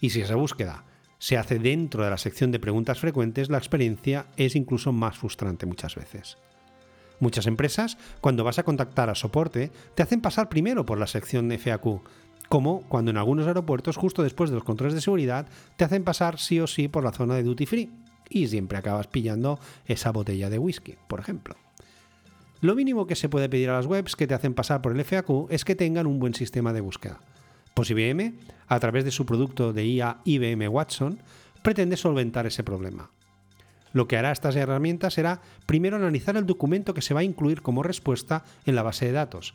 Y 0.00 0.10
si 0.10 0.20
esa 0.20 0.36
búsqueda 0.36 0.84
se 1.18 1.36
hace 1.36 1.58
dentro 1.58 2.04
de 2.04 2.10
la 2.10 2.18
sección 2.18 2.52
de 2.52 2.60
preguntas 2.60 3.00
frecuentes, 3.00 3.50
la 3.50 3.58
experiencia 3.58 4.26
es 4.36 4.54
incluso 4.54 4.92
más 4.92 5.18
frustrante 5.18 5.66
muchas 5.66 5.96
veces. 5.96 6.38
Muchas 7.20 7.48
empresas, 7.48 7.98
cuando 8.20 8.44
vas 8.44 8.60
a 8.60 8.62
contactar 8.62 9.10
a 9.10 9.16
soporte, 9.16 9.72
te 9.96 10.04
hacen 10.04 10.20
pasar 10.20 10.48
primero 10.48 10.86
por 10.86 10.98
la 10.98 11.08
sección 11.08 11.50
FAQ, 11.50 12.02
como 12.48 12.82
cuando 12.88 13.10
en 13.10 13.16
algunos 13.16 13.46
aeropuertos, 13.46 13.96
justo 13.96 14.22
después 14.22 14.50
de 14.50 14.56
los 14.56 14.64
controles 14.64 14.94
de 14.94 15.00
seguridad, 15.00 15.46
te 15.76 15.84
hacen 15.84 16.04
pasar 16.04 16.38
sí 16.38 16.60
o 16.60 16.66
sí 16.66 16.88
por 16.88 17.04
la 17.04 17.12
zona 17.12 17.34
de 17.34 17.42
duty 17.42 17.66
free 17.66 17.90
y 18.30 18.46
siempre 18.46 18.78
acabas 18.78 19.06
pillando 19.06 19.58
esa 19.86 20.12
botella 20.12 20.50
de 20.50 20.58
whisky, 20.58 20.96
por 21.08 21.20
ejemplo. 21.20 21.56
Lo 22.60 22.74
mínimo 22.74 23.06
que 23.06 23.14
se 23.14 23.28
puede 23.28 23.48
pedir 23.48 23.70
a 23.70 23.74
las 23.74 23.86
webs 23.86 24.16
que 24.16 24.26
te 24.26 24.34
hacen 24.34 24.54
pasar 24.54 24.82
por 24.82 24.92
el 24.92 25.04
FAQ 25.04 25.46
es 25.50 25.64
que 25.64 25.76
tengan 25.76 26.06
un 26.06 26.18
buen 26.18 26.34
sistema 26.34 26.72
de 26.72 26.80
búsqueda. 26.80 27.20
Pues 27.74 27.90
IBM, 27.90 28.34
a 28.66 28.80
través 28.80 29.04
de 29.04 29.12
su 29.12 29.24
producto 29.24 29.72
de 29.72 29.86
IA 29.86 30.18
IBM 30.24 30.68
Watson, 30.68 31.22
pretende 31.62 31.96
solventar 31.96 32.46
ese 32.46 32.64
problema. 32.64 33.10
Lo 33.92 34.08
que 34.08 34.16
hará 34.16 34.32
estas 34.32 34.56
herramientas 34.56 35.14
será 35.14 35.40
primero 35.66 35.96
analizar 35.96 36.36
el 36.36 36.46
documento 36.46 36.94
que 36.94 37.02
se 37.02 37.14
va 37.14 37.20
a 37.20 37.24
incluir 37.24 37.62
como 37.62 37.82
respuesta 37.82 38.44
en 38.66 38.74
la 38.74 38.82
base 38.82 39.06
de 39.06 39.12
datos. 39.12 39.54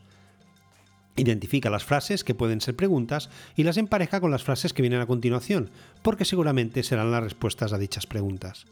Identifica 1.15 1.69
las 1.69 1.83
frases 1.83 2.23
que 2.23 2.33
pueden 2.33 2.59
ser 2.59 2.75
preguntas 2.75 3.29
y 3.55 3.63
las 3.63 3.77
empareja 3.77 4.19
con 4.19 4.31
las 4.31 4.43
frases 4.43 4.73
que 4.73 4.81
vienen 4.81 5.01
a 5.01 5.05
continuación, 5.05 5.69
porque 6.01 6.25
seguramente 6.25 6.81
serán 6.81 7.11
las 7.11 7.23
respuestas 7.23 7.71
a 7.71 7.77
dichas 7.77 8.07
preguntas. 8.07 8.65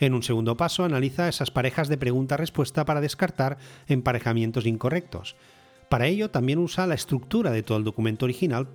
En 0.00 0.14
un 0.14 0.24
segundo 0.24 0.56
paso, 0.56 0.84
analiza 0.84 1.28
esas 1.28 1.52
parejas 1.52 1.88
de 1.88 1.96
pregunta-respuesta 1.96 2.84
para 2.84 3.00
descartar 3.00 3.58
emparejamientos 3.86 4.66
incorrectos. 4.66 5.36
Para 5.88 6.08
ello, 6.08 6.30
también 6.30 6.58
usa 6.58 6.88
la 6.88 6.96
estructura 6.96 7.52
de 7.52 7.62
todo 7.62 7.78
el 7.78 7.84
documento 7.84 8.24
original 8.24 8.66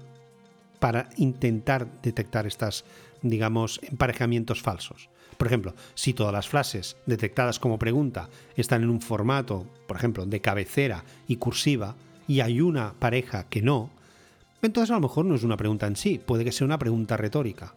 para 0.79 1.09
intentar 1.17 1.87
detectar 2.01 2.47
estas, 2.47 2.85
digamos, 3.21 3.81
emparejamientos 3.83 4.61
falsos. 4.61 5.09
Por 5.37 5.47
ejemplo, 5.47 5.75
si 5.95 6.13
todas 6.13 6.31
las 6.31 6.47
frases 6.47 6.95
detectadas 7.05 7.59
como 7.59 7.77
pregunta 7.77 8.29
están 8.55 8.83
en 8.83 8.89
un 8.89 9.01
formato, 9.01 9.67
por 9.87 9.97
ejemplo, 9.97 10.25
de 10.25 10.39
cabecera 10.39 11.03
y 11.27 11.35
cursiva, 11.35 11.95
y 12.27 12.41
hay 12.41 12.61
una 12.61 12.93
pareja 12.93 13.45
que 13.49 13.61
no, 13.61 13.89
entonces 14.61 14.91
a 14.91 14.95
lo 14.95 15.01
mejor 15.01 15.25
no 15.25 15.35
es 15.35 15.43
una 15.43 15.57
pregunta 15.57 15.87
en 15.87 15.95
sí, 15.95 16.19
puede 16.23 16.43
que 16.43 16.51
sea 16.51 16.65
una 16.65 16.79
pregunta 16.79 17.17
retórica. 17.17 17.73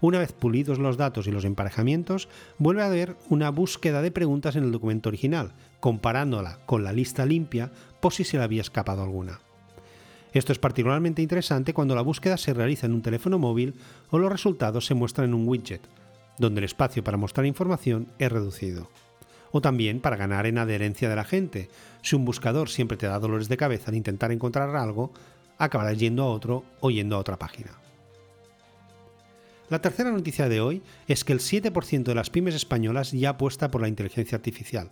Una 0.00 0.18
vez 0.18 0.32
pulidos 0.32 0.78
los 0.78 0.96
datos 0.96 1.26
y 1.26 1.30
los 1.30 1.44
emparejamientos, 1.44 2.28
vuelve 2.58 2.82
a 2.82 2.86
haber 2.86 3.16
una 3.28 3.50
búsqueda 3.50 4.02
de 4.02 4.10
preguntas 4.10 4.54
en 4.56 4.64
el 4.64 4.72
documento 4.72 5.08
original, 5.08 5.52
comparándola 5.80 6.58
con 6.66 6.84
la 6.84 6.92
lista 6.92 7.24
limpia 7.24 7.70
por 8.00 8.12
si 8.12 8.24
se 8.24 8.36
le 8.36 8.44
había 8.44 8.60
escapado 8.60 9.02
alguna. 9.02 9.40
Esto 10.32 10.52
es 10.52 10.58
particularmente 10.58 11.22
interesante 11.22 11.72
cuando 11.72 11.94
la 11.94 12.02
búsqueda 12.02 12.36
se 12.36 12.52
realiza 12.52 12.86
en 12.86 12.92
un 12.92 13.00
teléfono 13.00 13.38
móvil 13.38 13.74
o 14.10 14.18
los 14.18 14.30
resultados 14.30 14.84
se 14.84 14.94
muestran 14.94 15.28
en 15.28 15.34
un 15.34 15.48
widget, 15.48 15.80
donde 16.38 16.58
el 16.58 16.64
espacio 16.64 17.02
para 17.02 17.16
mostrar 17.16 17.46
información 17.46 18.08
es 18.18 18.30
reducido. 18.30 18.90
O 19.52 19.60
también 19.60 20.00
para 20.00 20.16
ganar 20.16 20.46
en 20.46 20.58
adherencia 20.58 21.08
de 21.08 21.16
la 21.16 21.24
gente. 21.24 21.68
Si 22.02 22.16
un 22.16 22.24
buscador 22.24 22.68
siempre 22.68 22.96
te 22.96 23.06
da 23.06 23.18
dolores 23.18 23.48
de 23.48 23.56
cabeza 23.56 23.90
al 23.90 23.96
intentar 23.96 24.32
encontrar 24.32 24.74
algo, 24.76 25.12
acabarás 25.58 25.98
yendo 25.98 26.22
a 26.24 26.26
otro 26.26 26.64
o 26.80 26.90
yendo 26.90 27.16
a 27.16 27.20
otra 27.20 27.38
página. 27.38 27.72
La 29.68 29.80
tercera 29.80 30.12
noticia 30.12 30.48
de 30.48 30.60
hoy 30.60 30.82
es 31.08 31.24
que 31.24 31.32
el 31.32 31.40
7% 31.40 32.04
de 32.04 32.14
las 32.14 32.30
pymes 32.30 32.54
españolas 32.54 33.10
ya 33.10 33.30
apuesta 33.30 33.70
por 33.70 33.80
la 33.80 33.88
inteligencia 33.88 34.36
artificial. 34.36 34.90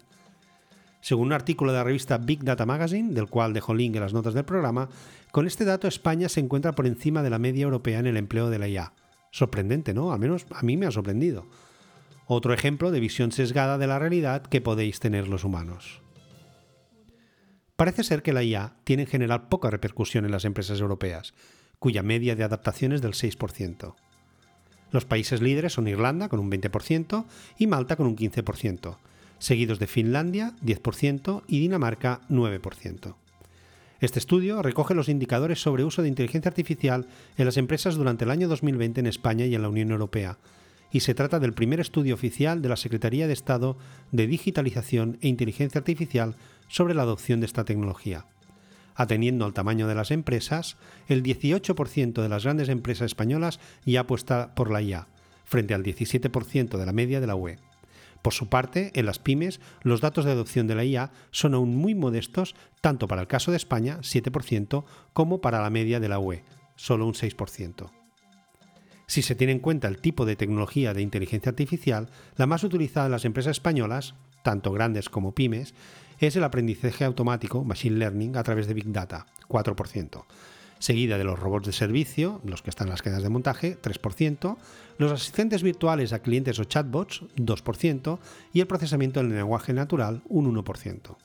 Según 1.01 1.29
un 1.29 1.33
artículo 1.33 1.71
de 1.71 1.79
la 1.79 1.85
revista 1.85 2.19
Big 2.19 2.43
Data 2.43 2.67
Magazine, 2.67 3.13
del 3.13 3.29
cual 3.29 3.53
dejo 3.53 3.75
link 3.75 3.95
en 3.95 4.01
las 4.01 4.15
notas 4.15 4.35
del 4.35 4.47
programa, 4.47 4.89
con 5.31 5.47
este 5.47 5.65
dato 5.65 5.87
España 5.87 6.29
se 6.29 6.41
encuentra 6.41 6.73
por 6.73 6.87
encima 6.87 7.23
de 7.23 7.31
la 7.31 7.39
media 7.39 7.65
europea 7.65 7.99
en 7.99 8.07
el 8.07 8.17
empleo 8.17 8.51
de 8.51 8.59
la 8.59 8.69
IA. 8.69 8.93
Sorprendente, 9.31 9.95
¿no? 9.95 10.13
Al 10.13 10.19
menos 10.19 10.47
a 10.51 10.63
mí 10.63 10.77
me 10.77 10.87
ha 10.87 10.91
sorprendido. 10.91 11.47
Otro 12.27 12.55
ejemplo 12.55 12.91
de 12.91 13.01
visión 13.01 13.33
sesgada 13.33 13.77
de 13.77 13.87
la 13.87 13.99
realidad 13.99 14.43
que 14.43 14.61
podéis 14.61 14.99
tener 14.99 15.29
los 15.29 15.45
humanos. 15.45 16.01
Parece 17.77 18.05
ser 18.05 18.23
que 18.23 18.33
la 18.33 18.43
IA 18.43 18.77
tiene 18.85 19.03
en 19.03 19.09
general 19.09 19.49
poca 19.49 19.69
repercusión 19.69 20.25
en 20.25 20.31
las 20.31 20.45
empresas 20.45 20.81
europeas, 20.81 21.35
cuya 21.79 22.03
media 22.03 22.37
de 22.37 22.45
adaptación 22.45 22.93
es 22.93 23.03
del 23.03 23.13
6%. 23.13 23.95
Los 24.91 25.05
países 25.05 25.43
líderes 25.43 25.73
son 25.73 25.89
Irlanda 25.89 26.29
con 26.29 26.39
un 26.39 26.51
20% 26.51 27.25
y 27.59 27.67
Malta 27.67 27.97
con 27.97 28.07
un 28.07 28.17
15%, 28.17 28.97
seguidos 29.39 29.79
de 29.79 29.87
Finlandia 29.87 30.55
10% 30.65 31.43
y 31.49 31.61
Dinamarca 31.61 32.21
9%. 32.31 33.17
Este 34.01 34.19
estudio 34.19 34.63
recoge 34.63 34.95
los 34.95 35.09
indicadores 35.09 35.61
sobre 35.61 35.85
uso 35.85 36.03
de 36.03 36.09
inteligencia 36.09 36.49
artificial 36.49 37.07
en 37.37 37.45
las 37.45 37.57
empresas 37.57 37.97
durante 37.97 38.25
el 38.25 38.31
año 38.31 38.49
2020 38.49 39.01
en 39.01 39.07
España 39.07 39.47
y 39.47 39.55
en 39.55 39.63
la 39.63 39.69
Unión 39.69 39.91
Europea, 39.91 40.39
y 40.95 41.01
se 41.01 41.13
trata 41.13 41.41
del 41.41 41.55
primer 41.55 41.81
estudio 41.81 42.15
oficial 42.15 42.63
de 42.63 42.69
la 42.69 42.77
Secretaría 42.77 43.27
de 43.27 43.33
Estado 43.33 43.77
de 44.13 44.29
Digitalización 44.29 45.19
e 45.23 45.27
Inteligencia 45.27 45.81
Artificial 45.81 46.37
sobre 46.69 46.95
la 46.95 47.03
adopción 47.03 47.41
de 47.41 47.47
esta 47.47 47.65
tecnología. 47.65 48.27
Atendiendo 48.95 49.45
al 49.45 49.55
tamaño 49.55 49.89
de 49.89 49.97
las 49.97 50.13
empresas, 50.13 50.77
el 51.09 51.25
18% 51.25 52.23
de 52.23 52.29
las 52.29 52.45
grandes 52.45 52.69
empresas 52.69 53.07
españolas 53.07 53.59
ya 53.85 54.03
apuesta 54.03 54.55
por 54.55 54.71
la 54.71 54.83
IA, 54.83 55.09
frente 55.45 55.75
al 55.75 55.83
17% 55.83 56.79
de 56.79 56.87
la 56.87 56.93
media 56.93 57.21
de 57.21 57.27
la 57.27 57.35
UE. 57.35 57.59
Por 58.23 58.33
su 58.33 58.49
parte, 58.49 58.93
en 58.95 59.07
las 59.07 59.19
pymes, 59.19 59.61
los 59.83 60.01
datos 60.01 60.25
de 60.25 60.31
adopción 60.31 60.69
de 60.69 60.77
la 60.77 60.85
IA 60.85 61.11
son 61.33 61.55
aún 61.55 61.75
muy 61.75 61.97
modestos, 61.97 62.55
tanto 62.81 63.09
para 63.09 63.23
el 63.23 63.27
caso 63.27 63.51
de 63.51 63.57
España, 63.57 63.99
7%, 64.03 64.85
como 65.13 65.41
para 65.41 65.61
la 65.61 65.71
media 65.71 65.99
de 65.99 66.09
la 66.09 66.21
UE, 66.21 66.45
solo 66.77 67.05
un 67.05 67.15
6%. 67.15 68.04
Si 69.07 69.23
se 69.23 69.35
tiene 69.35 69.53
en 69.53 69.59
cuenta 69.59 69.89
el 69.89 69.99
tipo 69.99 70.25
de 70.25 70.37
tecnología 70.37 70.95
de 70.95 71.03
inteligencia 71.03 71.51
artificial, 71.51 72.09
la 72.37 72.47
más 72.47 72.65
utilizada 72.65 73.07
en 73.07 73.13
las 73.13 73.25
empresas 73.25 73.53
españolas, 73.53 74.15
tanto 74.43 74.73
grandes 74.73 75.09
como 75.09 75.35
pymes, 75.35 75.75
es 76.19 76.37
el 76.37 76.45
aprendizaje 76.45 77.05
automático, 77.05 77.65
Machine 77.65 77.99
Learning, 77.99 78.37
a 78.37 78.43
través 78.43 78.67
de 78.67 78.75
Big 78.75 78.93
Data, 78.93 79.27
4%, 79.49 80.25
seguida 80.79 81.19
de 81.19 81.25
los 81.25 81.39
robots 81.39 81.67
de 81.67 81.73
servicio, 81.73 82.41
los 82.45 82.63
que 82.63 82.71
están 82.71 82.87
en 82.87 82.93
las 82.93 83.03
cadenas 83.03 83.23
de 83.23 83.29
montaje, 83.29 83.79
3%, 83.81 84.57
los 84.99 85.13
asistentes 85.13 85.63
virtuales 85.63 86.13
a 86.13 86.21
clientes 86.21 86.59
o 86.59 86.65
chatbots, 86.65 87.23
2%, 87.37 88.19
y 88.53 88.61
el 88.61 88.67
procesamiento 88.67 89.21
del 89.21 89.35
lenguaje 89.35 89.73
natural, 89.73 90.23
un 90.29 90.55
1%. 90.55 91.17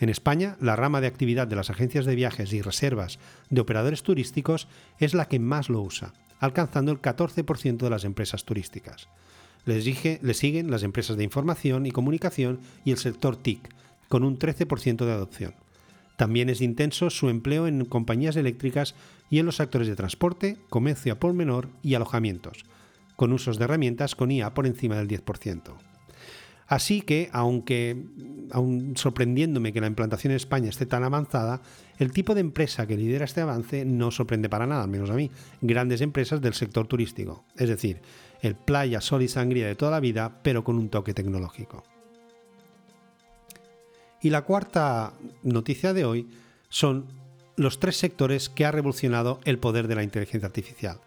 En 0.00 0.08
España, 0.08 0.56
la 0.60 0.76
rama 0.76 1.00
de 1.00 1.06
actividad 1.06 1.46
de 1.46 1.56
las 1.56 1.70
agencias 1.70 2.04
de 2.04 2.16
viajes 2.16 2.52
y 2.52 2.62
reservas 2.62 3.18
de 3.48 3.60
operadores 3.60 4.02
turísticos 4.02 4.68
es 4.98 5.14
la 5.14 5.26
que 5.26 5.38
más 5.38 5.68
lo 5.68 5.80
usa, 5.80 6.12
alcanzando 6.40 6.92
el 6.92 7.00
14% 7.00 7.78
de 7.78 7.90
las 7.90 8.04
empresas 8.04 8.44
turísticas. 8.44 9.08
Les, 9.64 9.84
siguen 10.36 10.70
las 10.70 10.82
empresas 10.82 11.16
de 11.16 11.24
información 11.24 11.86
y 11.86 11.90
comunicación 11.90 12.60
y 12.84 12.90
el 12.90 12.98
sector 12.98 13.36
TIC, 13.36 13.68
con 14.08 14.24
un 14.24 14.38
13% 14.38 15.04
de 15.04 15.12
adopción. 15.12 15.54
También 16.16 16.48
es 16.48 16.60
intenso 16.60 17.10
su 17.10 17.28
empleo 17.28 17.66
en 17.66 17.84
compañías 17.86 18.36
eléctricas 18.36 18.94
y 19.30 19.38
en 19.38 19.46
los 19.46 19.56
sectores 19.56 19.88
de 19.88 19.96
transporte, 19.96 20.58
comercio 20.68 21.14
a 21.14 21.18
por 21.18 21.32
menor 21.32 21.68
y 21.82 21.94
alojamientos, 21.94 22.64
con 23.16 23.32
usos 23.32 23.58
de 23.58 23.64
herramientas 23.64 24.14
con 24.14 24.30
IA 24.30 24.54
por 24.54 24.66
encima 24.66 24.96
del 24.96 25.08
10%. 25.08 25.93
Así 26.66 27.02
que, 27.02 27.28
aunque 27.32 28.04
aun 28.50 28.96
sorprendiéndome 28.96 29.72
que 29.72 29.80
la 29.80 29.86
implantación 29.86 30.30
en 30.30 30.36
España 30.36 30.68
esté 30.68 30.86
tan 30.86 31.04
avanzada, 31.04 31.60
el 31.98 32.12
tipo 32.12 32.34
de 32.34 32.40
empresa 32.40 32.86
que 32.86 32.96
lidera 32.96 33.24
este 33.24 33.40
avance 33.40 33.84
no 33.84 34.10
sorprende 34.10 34.48
para 34.48 34.66
nada, 34.66 34.84
al 34.84 34.90
menos 34.90 35.10
a 35.10 35.14
mí. 35.14 35.30
Grandes 35.60 36.00
empresas 36.00 36.40
del 36.40 36.54
sector 36.54 36.86
turístico, 36.86 37.44
es 37.56 37.68
decir, 37.68 38.00
el 38.40 38.54
playa, 38.54 39.00
sol 39.00 39.22
y 39.22 39.28
sangría 39.28 39.66
de 39.66 39.74
toda 39.74 39.90
la 39.90 40.00
vida, 40.00 40.40
pero 40.42 40.64
con 40.64 40.76
un 40.76 40.88
toque 40.88 41.14
tecnológico. 41.14 41.84
Y 44.20 44.30
la 44.30 44.42
cuarta 44.42 45.12
noticia 45.42 45.92
de 45.92 46.04
hoy 46.04 46.28
son 46.70 47.06
los 47.56 47.78
tres 47.78 47.96
sectores 47.96 48.48
que 48.48 48.64
ha 48.64 48.72
revolucionado 48.72 49.38
el 49.44 49.58
poder 49.58 49.86
de 49.86 49.94
la 49.94 50.02
inteligencia 50.02 50.46
artificial. 50.46 51.00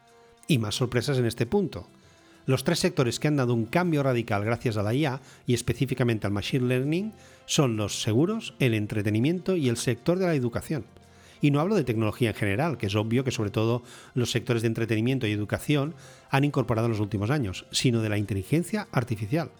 Y 0.47 0.59
más 0.59 0.75
sorpresas 0.75 1.17
en 1.17 1.25
este 1.25 1.45
punto. 1.45 1.87
Los 2.47 2.63
tres 2.63 2.79
sectores 2.79 3.19
que 3.19 3.27
han 3.27 3.35
dado 3.35 3.53
un 3.53 3.65
cambio 3.65 4.03
radical 4.03 4.45
gracias 4.45 4.77
a 4.77 4.83
la 4.83 4.93
IA 4.93 5.19
y 5.45 5.53
específicamente 5.53 6.27
al 6.27 6.33
Machine 6.33 6.65
Learning 6.65 7.11
son 7.45 7.75
los 7.75 8.01
seguros, 8.01 8.53
el 8.59 8.73
entretenimiento 8.73 9.57
y 9.57 9.67
el 9.67 9.75
sector 9.75 10.17
de 10.17 10.27
la 10.27 10.33
educación. 10.33 10.85
Y 11.41 11.51
no 11.51 11.59
hablo 11.59 11.75
de 11.75 11.83
tecnología 11.83 12.29
en 12.29 12.35
general, 12.35 12.77
que 12.77 12.85
es 12.85 12.95
obvio 12.95 13.25
que 13.25 13.31
sobre 13.31 13.51
todo 13.51 13.83
los 14.13 14.31
sectores 14.31 14.61
de 14.61 14.69
entretenimiento 14.69 15.27
y 15.27 15.33
educación 15.33 15.93
han 16.29 16.45
incorporado 16.45 16.85
en 16.85 16.93
los 16.93 17.01
últimos 17.01 17.31
años, 17.31 17.65
sino 17.71 18.01
de 18.01 18.07
la 18.07 18.17
inteligencia 18.17 18.87
artificial. 18.93 19.51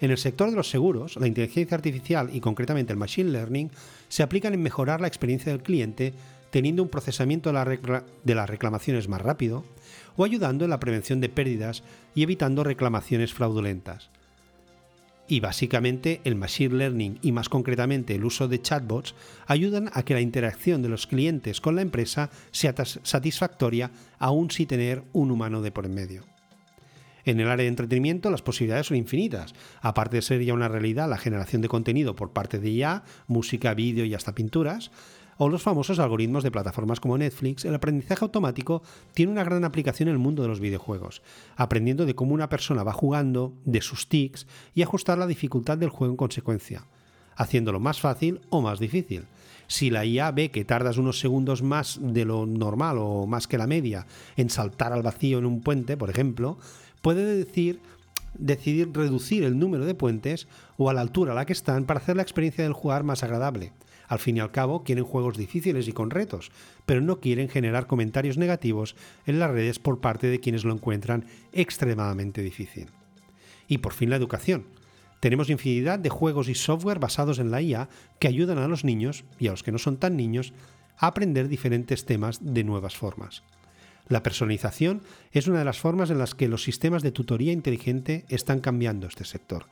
En 0.00 0.10
el 0.10 0.18
sector 0.18 0.50
de 0.50 0.56
los 0.56 0.68
seguros, 0.68 1.14
la 1.18 1.28
inteligencia 1.28 1.76
artificial 1.76 2.28
y 2.32 2.40
concretamente 2.40 2.92
el 2.92 2.98
machine 2.98 3.30
learning 3.30 3.70
se 4.08 4.24
aplican 4.24 4.52
en 4.52 4.62
mejorar 4.62 5.00
la 5.00 5.06
experiencia 5.06 5.52
del 5.52 5.62
cliente 5.62 6.12
teniendo 6.52 6.82
un 6.82 6.90
procesamiento 6.90 7.50
de, 7.50 8.34
las 8.34 8.50
reclamaciones 8.50 9.08
más 9.08 9.22
rápido 9.22 9.64
o 10.16 10.24
ayudando 10.24 10.64
en 10.64 10.70
la 10.70 10.80
prevención 10.80 11.20
de 11.20 11.28
pérdidas 11.28 11.82
y 12.14 12.22
evitando 12.22 12.64
reclamaciones 12.64 13.32
fraudulentas. 13.32 14.10
Y 15.28 15.40
básicamente 15.40 16.20
el 16.24 16.34
Machine 16.34 16.74
Learning 16.74 17.18
y 17.22 17.32
más 17.32 17.48
concretamente 17.48 18.14
el 18.14 18.24
uso 18.24 18.48
de 18.48 18.60
chatbots 18.60 19.14
ayudan 19.46 19.90
a 19.94 20.02
que 20.02 20.14
la 20.14 20.20
interacción 20.20 20.82
de 20.82 20.88
los 20.88 21.06
clientes 21.06 21.60
con 21.60 21.76
la 21.76 21.82
empresa 21.82 22.30
sea 22.50 22.74
satisfactoria 23.02 23.90
aún 24.18 24.50
sin 24.50 24.66
tener 24.66 25.04
un 25.12 25.30
humano 25.30 25.62
de 25.62 25.72
por 25.72 25.88
medio. 25.88 26.24
En 27.24 27.38
el 27.38 27.48
área 27.48 27.62
de 27.64 27.68
entretenimiento 27.68 28.30
las 28.30 28.42
posibilidades 28.42 28.88
son 28.88 28.96
infinitas, 28.96 29.54
aparte 29.80 30.16
de 30.16 30.22
ser 30.22 30.42
ya 30.42 30.54
una 30.54 30.68
realidad 30.68 31.08
la 31.08 31.18
generación 31.18 31.62
de 31.62 31.68
contenido 31.68 32.16
por 32.16 32.32
parte 32.32 32.58
de 32.58 32.70
IA, 32.70 33.04
música, 33.28 33.74
vídeo 33.74 34.04
y 34.04 34.14
hasta 34.14 34.34
pinturas, 34.34 34.90
o 35.44 35.48
los 35.48 35.62
famosos 35.62 35.98
algoritmos 35.98 36.44
de 36.44 36.52
plataformas 36.52 37.00
como 37.00 37.18
Netflix, 37.18 37.64
el 37.64 37.74
aprendizaje 37.74 38.24
automático 38.24 38.80
tiene 39.12 39.32
una 39.32 39.42
gran 39.42 39.64
aplicación 39.64 40.08
en 40.08 40.12
el 40.12 40.20
mundo 40.20 40.40
de 40.42 40.48
los 40.48 40.60
videojuegos, 40.60 41.20
aprendiendo 41.56 42.06
de 42.06 42.14
cómo 42.14 42.32
una 42.32 42.48
persona 42.48 42.84
va 42.84 42.92
jugando, 42.92 43.52
de 43.64 43.80
sus 43.80 44.08
tics 44.08 44.46
y 44.72 44.82
ajustar 44.82 45.18
la 45.18 45.26
dificultad 45.26 45.76
del 45.78 45.88
juego 45.88 46.12
en 46.12 46.16
consecuencia, 46.16 46.86
haciéndolo 47.34 47.80
más 47.80 47.98
fácil 47.98 48.40
o 48.50 48.60
más 48.60 48.78
difícil. 48.78 49.24
Si 49.66 49.90
la 49.90 50.04
IA 50.04 50.30
ve 50.30 50.52
que 50.52 50.64
tardas 50.64 50.96
unos 50.96 51.18
segundos 51.18 51.60
más 51.64 51.98
de 52.00 52.24
lo 52.24 52.46
normal 52.46 52.98
o 53.00 53.26
más 53.26 53.48
que 53.48 53.58
la 53.58 53.66
media 53.66 54.06
en 54.36 54.48
saltar 54.48 54.92
al 54.92 55.02
vacío 55.02 55.38
en 55.38 55.46
un 55.46 55.60
puente, 55.60 55.96
por 55.96 56.08
ejemplo, 56.08 56.56
puede 57.00 57.34
decidir 57.34 57.80
reducir 58.92 59.42
el 59.42 59.58
número 59.58 59.86
de 59.86 59.96
puentes 59.96 60.46
o 60.76 60.88
a 60.88 60.94
la 60.94 61.00
altura 61.00 61.32
a 61.32 61.34
la 61.34 61.46
que 61.46 61.52
están 61.52 61.84
para 61.84 61.98
hacer 61.98 62.14
la 62.14 62.22
experiencia 62.22 62.62
del 62.62 62.74
jugar 62.74 63.02
más 63.02 63.24
agradable. 63.24 63.72
Al 64.12 64.18
fin 64.18 64.36
y 64.36 64.40
al 64.40 64.50
cabo, 64.50 64.84
quieren 64.84 65.04
juegos 65.04 65.38
difíciles 65.38 65.88
y 65.88 65.92
con 65.92 66.10
retos, 66.10 66.52
pero 66.84 67.00
no 67.00 67.18
quieren 67.18 67.48
generar 67.48 67.86
comentarios 67.86 68.36
negativos 68.36 68.94
en 69.24 69.38
las 69.38 69.50
redes 69.50 69.78
por 69.78 70.02
parte 70.02 70.26
de 70.26 70.38
quienes 70.38 70.66
lo 70.66 70.74
encuentran 70.74 71.24
extremadamente 71.54 72.42
difícil. 72.42 72.88
Y 73.68 73.78
por 73.78 73.94
fin 73.94 74.10
la 74.10 74.16
educación. 74.16 74.66
Tenemos 75.20 75.48
infinidad 75.48 75.98
de 75.98 76.10
juegos 76.10 76.50
y 76.50 76.54
software 76.54 76.98
basados 76.98 77.38
en 77.38 77.50
la 77.50 77.62
IA 77.62 77.88
que 78.18 78.28
ayudan 78.28 78.58
a 78.58 78.68
los 78.68 78.84
niños, 78.84 79.24
y 79.38 79.46
a 79.46 79.52
los 79.52 79.62
que 79.62 79.72
no 79.72 79.78
son 79.78 79.96
tan 79.96 80.14
niños, 80.14 80.52
a 80.98 81.06
aprender 81.06 81.48
diferentes 81.48 82.04
temas 82.04 82.38
de 82.42 82.64
nuevas 82.64 82.94
formas. 82.94 83.42
La 84.08 84.22
personalización 84.22 85.00
es 85.32 85.46
una 85.46 85.60
de 85.60 85.64
las 85.64 85.78
formas 85.78 86.10
en 86.10 86.18
las 86.18 86.34
que 86.34 86.48
los 86.48 86.64
sistemas 86.64 87.02
de 87.02 87.12
tutoría 87.12 87.52
inteligente 87.52 88.26
están 88.28 88.60
cambiando 88.60 89.06
este 89.06 89.24
sector. 89.24 89.68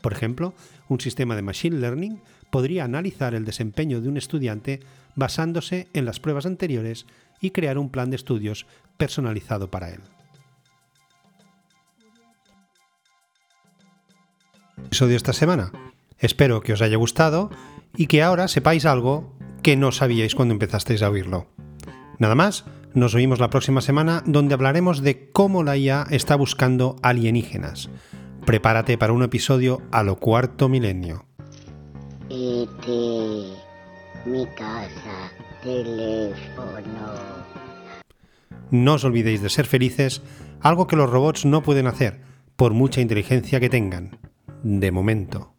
Por 0.00 0.12
ejemplo, 0.12 0.54
un 0.88 1.00
sistema 1.00 1.36
de 1.36 1.42
Machine 1.42 1.78
Learning 1.78 2.20
podría 2.50 2.84
analizar 2.84 3.34
el 3.34 3.44
desempeño 3.44 4.00
de 4.00 4.08
un 4.08 4.16
estudiante 4.16 4.80
basándose 5.14 5.88
en 5.92 6.04
las 6.04 6.20
pruebas 6.20 6.46
anteriores 6.46 7.06
y 7.40 7.50
crear 7.50 7.78
un 7.78 7.90
plan 7.90 8.10
de 8.10 8.16
estudios 8.16 8.66
personalizado 8.96 9.70
para 9.70 9.90
él. 9.90 10.00
Episodio 14.86 15.16
esta 15.16 15.32
semana. 15.32 15.72
Espero 16.18 16.60
que 16.60 16.72
os 16.72 16.82
haya 16.82 16.96
gustado 16.96 17.50
y 17.96 18.06
que 18.06 18.22
ahora 18.22 18.48
sepáis 18.48 18.84
algo 18.86 19.34
que 19.62 19.76
no 19.76 19.92
sabíais 19.92 20.34
cuando 20.34 20.52
empezasteis 20.52 21.02
a 21.02 21.10
oírlo. 21.10 21.46
Nada 22.18 22.34
más, 22.34 22.64
nos 22.92 23.14
oímos 23.14 23.38
la 23.38 23.50
próxima 23.50 23.80
semana 23.80 24.22
donde 24.26 24.54
hablaremos 24.54 25.00
de 25.00 25.30
cómo 25.30 25.62
la 25.62 25.76
IA 25.76 26.06
está 26.10 26.34
buscando 26.34 26.96
alienígenas. 27.02 27.88
Prepárate 28.44 28.98
para 28.98 29.12
un 29.12 29.22
episodio 29.22 29.80
a 29.92 30.02
lo 30.02 30.16
cuarto 30.16 30.68
milenio. 30.68 31.29
Mi 34.24 34.46
casa, 34.56 35.32
teléfono. 35.64 36.70
No 38.70 38.94
os 38.94 39.02
olvidéis 39.02 39.42
de 39.42 39.50
ser 39.50 39.66
felices, 39.66 40.22
algo 40.60 40.86
que 40.86 40.94
los 40.94 41.10
robots 41.10 41.44
no 41.44 41.62
pueden 41.62 41.88
hacer, 41.88 42.20
por 42.54 42.72
mucha 42.72 43.00
inteligencia 43.00 43.58
que 43.58 43.68
tengan. 43.68 44.18
De 44.62 44.92
momento. 44.92 45.54